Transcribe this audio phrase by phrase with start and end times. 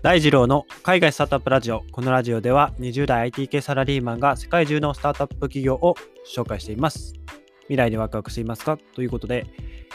[0.00, 1.82] 大二郎の海外スタートアップラジオ。
[1.90, 7.14] このラジオでは20代 IT 系サラリーマンが世界中のスタートアップ企業を紹介しています。
[7.62, 8.78] 未来にワクワクしていますか？
[8.94, 9.44] ということで、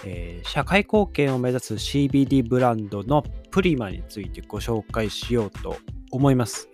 [0.05, 5.77] えー社会貢献を目指す CBD ブランドのプリマについてご紹介しようと
[6.11, 6.67] 思います。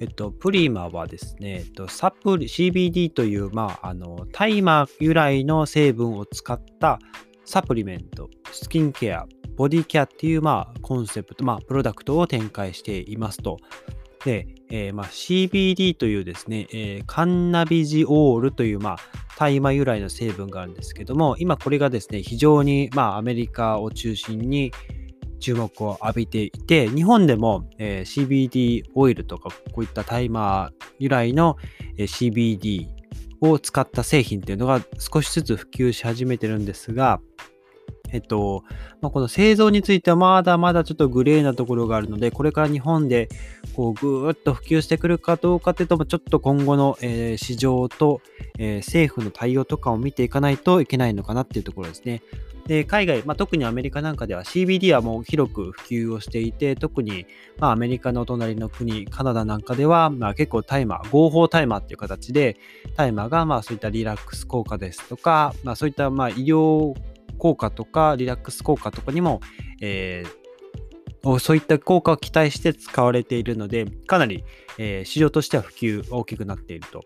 [0.00, 6.98] えっと、プリマはですね、えっと、サプリ、CBD という、まあ、あの、大麻由来の成分を使った
[7.44, 9.26] サプリメント、スキンケア、
[9.56, 13.58] ボディケアっていう、まあ、コンセプト、まあ、プロダクトを展開していますと。
[14.24, 18.96] で、えーまあ、CBD というですね、えーカンナビジオールという、まあ、
[19.38, 24.72] 大麻由来の成分があるんですけども、今これがですね、非常に、まあ、アメリカを中心に
[25.40, 31.56] 注目を浴びていて、日本でも、えー CBD オイルとか、こういった大麻由来の、
[31.98, 32.88] え CBD
[33.40, 37.20] を使った製品っていうのが少しずつ普及し始めてるんですが、
[38.12, 38.64] えっと、
[39.00, 43.28] まあ、この製造についてはまだまだちょっとグレーなところがあるので、これから日本で
[43.74, 48.20] こうぐーっと普及してくるかどうかというと、ちょっと今後の、えー市場と、
[48.58, 52.22] えー政府の対応とかを見ていかないといけないのかなっていうところですね。
[52.66, 57.26] で、海外、まあ、特にアメリカなんかでは CBD はもう広く普及をしていて、特に、
[57.58, 62.56] まあ、アメリカの隣の国、カナダなんかでは、まあ、結構大麻、合法大麻っていう形で、
[62.96, 66.94] 大麻がまあそういったリラックス効果ですとか、まあ、そういったまあ医療
[67.38, 69.40] 効果とかリラックス効果とかにも、
[69.80, 70.44] えー
[71.40, 74.44] そういった効果を期待して使われているので、かなり、
[74.76, 77.02] えー市場としては普及大きくなっていると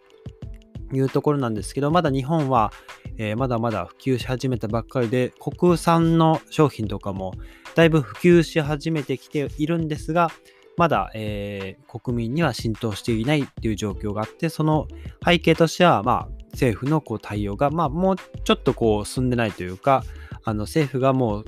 [0.93, 2.73] いうところなんですけど、まだ日本は、
[3.17, 7.35] えーまだまだ普及し始めたばっかりで、国産の商品とかも
[7.77, 10.33] だいぶ普及し始めてきているんですが、
[10.77, 14.89] まだ、えー国民には浸透していないっていう状況があって、その
[15.25, 20.03] 背景としては、まあ、政府のこう対応が、まあ、もうちょっとこう進んでないというか、
[20.45, 21.45] あの政府がもう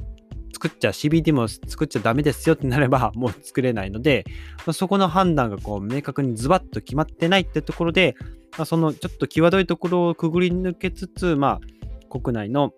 [0.53, 4.25] 作っちゃ CBD も作っちゃダメですよってなれば もう作れないので、
[4.67, 8.17] まあそこの判断がこう明確にズバッと決まってないってところで、
[8.59, 12.73] まあ、そのちょっと際どいところをくぐり抜けつつ、まあ、国内の、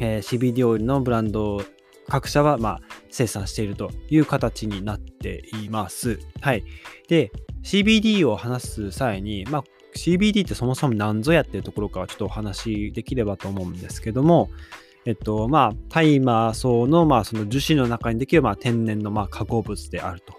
[0.00, 1.62] えー CBD オイルのブランド
[2.08, 2.80] 各社は、まあ、
[3.10, 6.18] 生産しているという形になっています。
[6.40, 6.64] はい。
[7.06, 7.30] で、
[7.62, 14.50] CBD を話す際に、まあ、CBD ってそもそも何ぞやっていうところからちょっとお話しできればと思うんですけども、
[15.06, 20.34] えっと、まあ、大麻草の、まあ、その樹脂の中にできる、まあ、天然の、まあ、化合物であると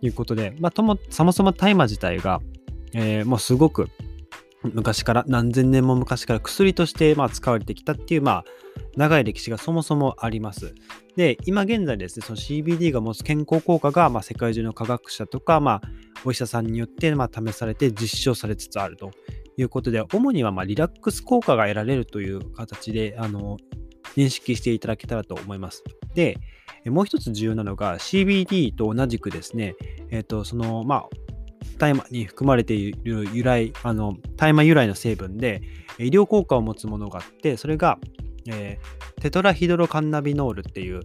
[0.00, 2.40] いうことで、まあ、とも、そもそも大麻自体が、
[2.94, 3.90] えーもうすごく
[4.62, 8.44] 昔から、何千年も昔から薬として、まあ、使われてきたっていう、まあ、
[8.96, 10.74] 長い歴史がそもそもあります。
[11.16, 15.88] で、今現在ですね、その CBD が持つ健康効果が、まあ、世界中の科学者とか、まあ、
[16.26, 19.12] お医者さんによって、ま、試されて実証されつつあると
[19.56, 23.58] いうことで、主には、ま、リラックス効果が得られるという形で、あの、
[24.16, 25.84] 認識していただけたらと思います。
[26.14, 26.38] で、
[26.86, 29.76] もう一つ重要なのが CBD と同じくですね、
[30.10, 31.08] えっ、と、その、まあ、
[31.78, 35.62] 大麻に含まれている由来、あの、大麻由来の成分で、
[35.98, 37.98] 医療効果を持つものがあって、それが、
[38.48, 41.00] えーテトラヒドロカンナビノールっていう、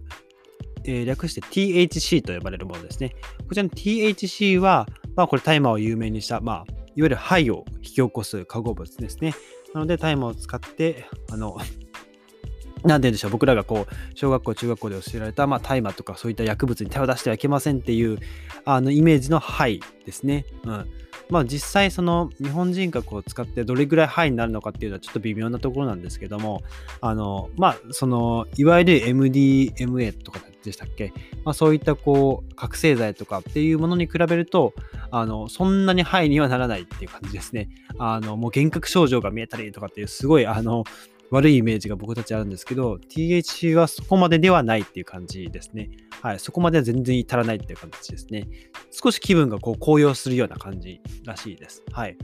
[0.84, 3.14] えー略して THC と呼ばれるものですね。
[3.48, 4.86] こちらの THC は、
[5.16, 9.34] まあ、これ大麻を有名にした、まあ、いわゆる肺を引き起こす化合物ですね。
[9.74, 11.56] なので、大麻を使って、あの、
[12.84, 18.18] なんて言うんでしょう、僕らがこう、小学校、中学校で教えられた、まあ、大麻とかそういった薬物に手を出してはいけませんっていう、
[18.64, 20.44] あの、イメージの肺ですね。
[20.64, 20.90] うん。
[21.32, 26.62] まあ、実際、その、日本人格を、使ってどれぐらい肺になるのかっていうのはちょっと微妙なところなんですけども、
[27.00, 31.12] あの、まあ、その、いわゆる MDMA とかでしたっけ？
[31.44, 34.74] まあ、そういったこう、覚醒剤とかっていうものに比べると、
[35.10, 37.70] あの、そんなにハイにはならないっていう感じですね。
[37.98, 40.84] あの、もう幻覚症状が見えたりとかっていう、すごい、あの、
[41.32, 45.88] 悪いイメージが僕たちあるんですけど、THC はそこまでではないっていう感じですね。
[46.20, 48.46] はい、そこまでは全然至らないっていう形ですね。
[48.90, 51.82] 少し気分がこう高揚するような感じらしいです。
[51.90, 52.18] はい。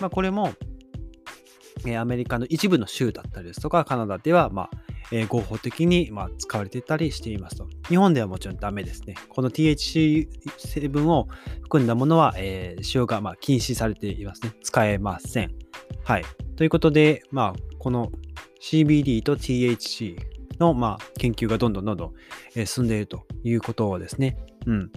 [0.00, 0.52] まあ、これも、
[1.86, 4.70] えアメリカの一部の州だったりですとか、カナダでは、まあ、
[5.12, 7.68] えー合法的に、まあ、使われていたりしていますと。
[7.88, 9.14] 日本ではもちろんダメですね。
[9.28, 10.28] この THC
[10.58, 11.28] 成分を
[11.62, 14.52] 含んだものは、えー使用が、まあ、禁止されていますね。
[14.62, 15.54] 使えません。
[16.02, 16.24] はい。
[16.56, 18.10] ということで、まあ、この
[18.60, 20.16] CBD と THC
[20.58, 22.14] の、まあ、研究がどんどんどんどん、
[22.56, 24.36] え進んでいるということですね。
[24.66, 24.90] うん。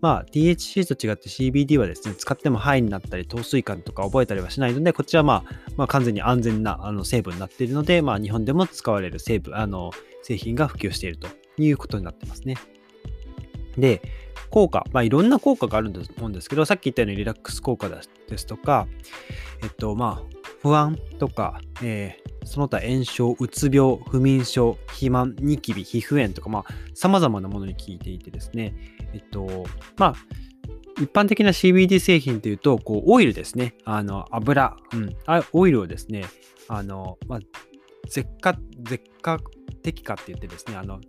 [0.00, 9.90] まあ、THC と違って CBD はですね、使っても肺になったり、糖水感とか覚えたりはしないので、こっちはまあ、まあ、完全に安全なあの成分になっているので、まあ、日本でも使われる成分、あの、
[10.22, 11.28] 製品が普及していると
[11.58, 12.56] いうことになってますね。
[13.78, 14.02] で、
[14.50, 18.86] 効果、まあ、いろんな効果があると思うんですけど、さっき言ったようにリラックス効果ですですとか、
[19.62, 26.64] えっと、まあ、不安とか、えーその他炎症、うつ病、不眠症、肥満、ニキビ、皮膚炎とか、まあ、
[26.94, 28.74] 様々なものに効いていてですね、
[29.12, 29.66] えっと、
[29.98, 30.14] まあ、
[31.00, 33.74] 一般的な CBD 製品というと、こう、オイルですね。
[33.84, 36.24] あの、油、うん、あオイルをですね、
[36.68, 37.40] あの、まあ、
[38.08, 39.38] 舌下、舌下
[39.82, 41.00] 滴下って言ってですね、あの、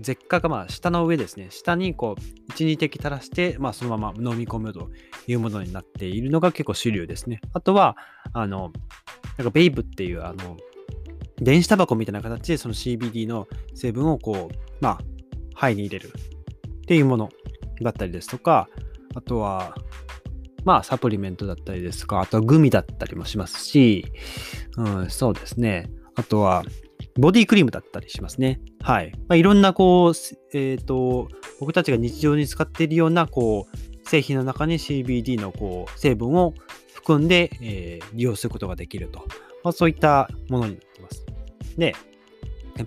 [0.00, 4.90] 舌下がまあ下の上ですね、下にこう、1、2滴垂らして、まあ、そのまま飲み込むと
[5.26, 7.40] いうものになっているのが結構主流ですね。
[7.52, 7.96] あとは、
[8.32, 8.72] あの、
[9.38, 10.56] なんかベイブっていう、あの、
[11.38, 14.98] 電子タバコみたいな形でその CBD の成分をこう、まあ、
[15.54, 17.30] 肺に入れるっていうもの
[17.82, 18.68] だったりですとか、
[19.14, 19.74] あとは、
[20.64, 24.06] まあ、サプリメントだったりですとか、あとはグミだったりもしますし、
[24.76, 25.90] うん、そうですね。
[26.14, 26.64] あとは、
[27.16, 28.60] ボディクリームだったりしますね。
[28.80, 29.12] はい。
[29.28, 30.12] まあ、いろんな、こう、
[30.56, 31.28] えっ、ー、と、
[31.60, 36.54] 僕たちが日常に使っているような、こう、製品の中に CBD のこう成分を
[36.92, 39.20] 含んで、えー、利用することができると。
[39.62, 40.78] まあ、そういったものに。
[41.78, 41.94] で、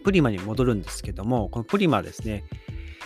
[0.04, 2.44] プリマに戻るんですけども、このプリマですね、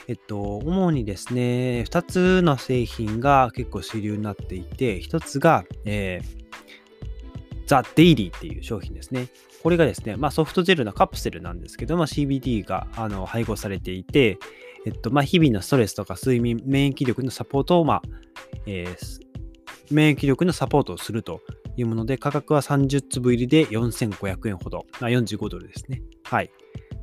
[0.07, 9.27] えっと、主にですね、2つの製品が結構主流になっていて、1つが、えー、ザ・デイリーっていう商品ですね。
[9.61, 14.39] これがですね、まあ、ソフトジェルのカプセルなんですけども、CBD があの配合されていて、
[14.85, 18.01] えっとまあ、日々のストレスとか睡眠、免疫力のサポートを、まあ
[18.65, 19.21] えー、
[19.91, 21.41] 免疫力のサポートをすると
[21.77, 26.01] いうもので、価格は30粒入りで4500円ほど、まあ、45ドルですね。
[26.23, 26.51] はい。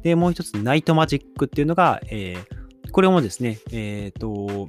[0.03, 4.69] で、もう一つ、ナイトマジックっていうのが、えー、これもですね、えっ、ー、と、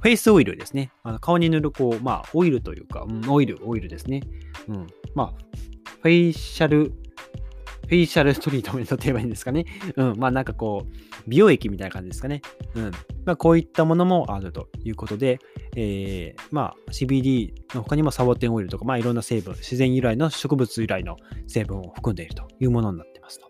[0.00, 0.92] フェイスオイルですね。
[1.02, 4.22] あの顔に塗る、こう、まあ、オイルというか、うん、オイル、オイルですね。
[4.68, 4.86] うん。
[5.14, 5.58] まあ、
[6.02, 6.92] フェイシャル
[7.88, 9.64] フェイシャルトリートメントって言えばいいんですかね。
[9.96, 10.18] うん。
[10.18, 12.42] まあなんかこう、美容液みたいな感じですかね。
[12.74, 12.90] うん。
[13.24, 15.38] まあこういったものもあるということで、
[15.74, 23.48] えー、まあ CBD の他にもサボテンオイルとか、まあいろんな成分、自然由来の植物由来の成分を含んでいるというものになってますと。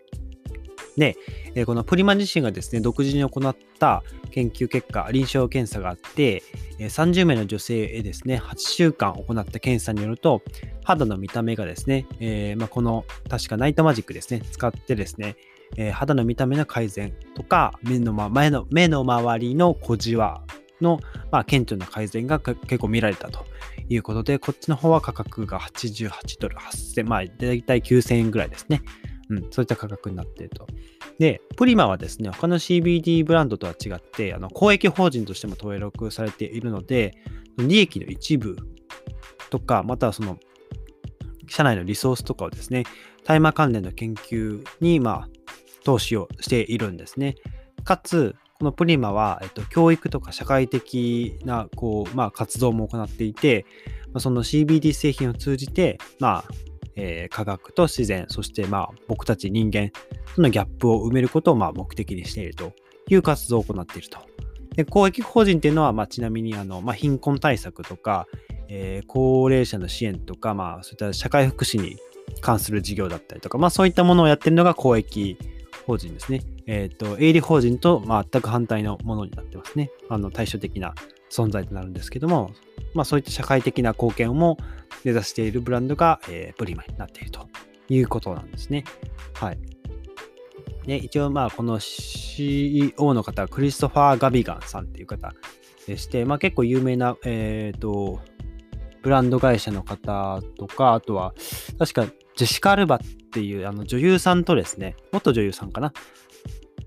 [0.97, 1.15] で、
[1.55, 6.43] えこのプリマ自身がですね、独自に行った研究結果、臨床検査があって、
[6.77, 10.41] 30名の女性へですね、8週間行った検査によると、
[10.89, 15.35] 肌の見た目がですね、えー、まあ、この確かナイトマジックですね、使ってですね、
[15.77, 20.41] えー、肌の見た目の改善とか、目の,、ま、前の目の周りの小じわ
[20.81, 20.99] の、
[21.31, 23.45] まあ、顕著な改善が結構見られたと
[23.87, 28.81] いうことで、こっちの方は価格が88ドル8000、まあ、だいたい9000円ぐらいですね。
[29.29, 30.65] うん、そういった価格になっていると。
[31.19, 37.13] で、プリマはですね、他の CBD ブランドとは違って、あの公益法人としても登録されているので、
[37.59, 38.57] 利益の一部
[39.51, 40.39] とか、またはその、
[41.49, 42.83] 社内のリソースとかをですね、
[43.25, 45.29] 大麻関連の研究に、まあ、
[45.83, 47.35] 投資をしているんですね。
[47.83, 53.65] かつ、このプリマは、えっと、教育とか社会的な、こう、まあ、活動も行っていて、
[54.17, 56.43] その CBD 製品を通じて、まあ、
[57.01, 59.89] えー、科学と自然、そしてまあ僕たち人間
[60.35, 62.73] とのギャップを埋めることをまあ目的にしていると
[63.07, 64.19] いう活動を行っていると。
[64.75, 68.27] で公益法人っていうのは、まあ、ちなみにあの、まあ、貧困対策とか、
[68.69, 71.97] えー、高齢者の支援とか、まあ、そういった社会福祉に
[72.41, 75.37] 関する事業だったりとか、まあ、そういったものをやってるのが公益
[75.87, 76.43] 法人ですね。
[76.67, 79.89] えっ、ー、と、営利法人と全く反対のものになってますね。
[80.07, 80.93] あの、対照的な
[81.31, 82.51] 存在となるんですけども、
[82.93, 84.57] まあ、そういった社会的な貢献も
[85.03, 87.47] 目指しているブランドが、えー、プリマになっていると
[87.89, 88.83] いうことなんですね。
[89.33, 89.57] はい。
[90.85, 95.33] で、一応、まあ、この CEO の方はクリストファー・ガビガンさんっていう方
[95.87, 98.19] でして、まあ、結構有名な、えっ、ー、と、
[99.01, 101.33] ブランド会社の方とか、あとは、
[101.77, 102.99] 確かジェシカ・アルバっ
[103.31, 105.93] ていうあの女優さんとですね、元女優さんかな？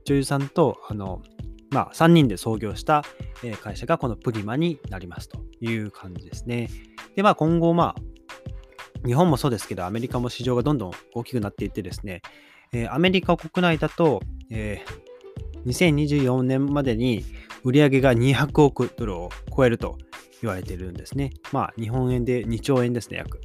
[0.04, 1.23] 女優さんと、あの、
[1.71, 3.02] まあ、3人で創業した
[3.62, 6.69] 会社がこのプリマになりますという感じですね。
[7.16, 12.21] で、まあ、今後、まあ、日本もそうですけど、アメリカも市場がどんどん大きくなっていってですね、
[12.73, 17.25] え、アメリカ国内だと、えー、2024年までに
[17.64, 19.99] 売り上げが200億ドルを超えると
[20.42, 21.32] 言われてるんですね。
[21.52, 23.40] まあ、日本円で2兆円ですね、約。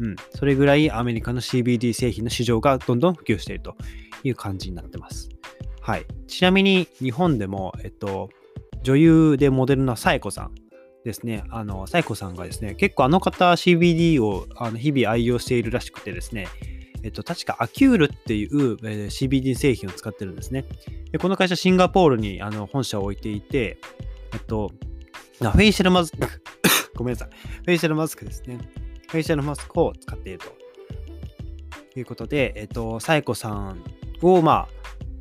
[0.00, 0.16] うん。
[0.30, 3.76] それぐらいアメリカの CBD 製品の市場がどんどん普及していると
[4.22, 5.28] いう感じになってます。
[5.80, 6.06] はい。
[6.28, 8.30] ちなみに日本でも、えっと、
[8.82, 10.54] 女優でモデルのサエコさん
[11.04, 11.44] ですね。
[11.50, 16.48] あの、サエコさんがですね、結構あの方 CBD をあの日々愛用しているらしくてですね、
[17.02, 20.64] えっと、確かアキュールっていう、えー、CBD 製品を使ってるんですね。
[21.10, 23.78] でこの会社、シンガポールにあの本社を置いていて、
[24.32, 24.70] えっと、
[25.38, 26.18] フェイシャルマスク
[26.94, 27.28] ごめんなさい。
[27.30, 28.58] フェイシャルマスクですね。
[29.08, 33.82] フェイシャルマスクを使っているということで、えっと、サエコさん
[34.22, 34.68] を、まあ、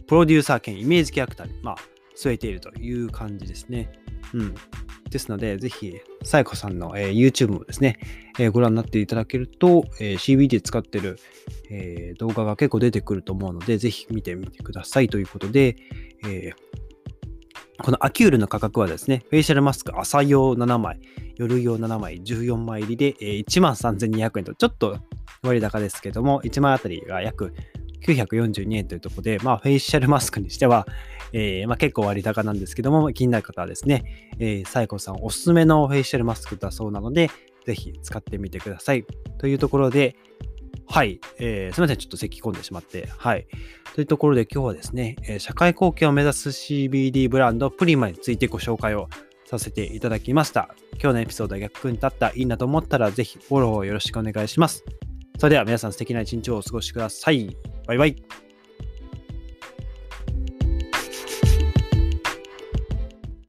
[0.07, 1.77] プロデューサー兼イメージキャラクターに、まあ、
[2.15, 3.91] 据えているという感じですね。
[4.33, 4.55] うん。
[5.09, 7.99] ですので、ぜひ、さやこさんの、えー YouTube もですね、
[8.39, 11.17] えーご覧になっていただけると、えー CBD 使ってる、
[11.69, 15.75] え動画が結構出てくると思うので、ぜひ見てみてくださいということで、
[16.25, 16.51] え
[17.83, 20.99] このアキュールの価格はですね、フェイシャルマスク朝用7枚、
[21.35, 24.97] 夜用7枚、14枚入りで、えー13,200円と、ちょっと
[25.43, 27.53] 割高ですけども、1枚あたりが約
[28.01, 30.87] 942円というところで、まあ、フェイシャルマスクにしては、
[31.33, 37.29] えーまあ、結構割高なんですけども、気になる方はですね、えー、サイコさんおすすめのフェイシャルマスクだそうなので、
[37.65, 39.05] ぜひ使ってみてください。
[39.37, 40.15] というところで、
[40.91, 43.47] はい、えーすみません、ちょっと咳き込んでしまって、はい。
[43.95, 49.07] というところで今日はですね、え社会貢献を目指す CBD ブランドプリマについてご紹介を
[49.45, 50.75] させていただきました。
[51.01, 54.83] 今日のエピソードが逆に立った、いいなと思ったら、ぜひフォローをよろしくお願いします。
[55.37, 57.55] それでは皆さん素敵な一日をお過ごしください。
[57.87, 58.50] バイバイ。